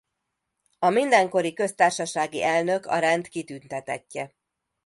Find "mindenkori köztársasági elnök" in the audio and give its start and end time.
0.89-2.85